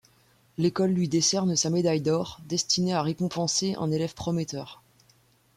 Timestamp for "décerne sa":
1.07-1.69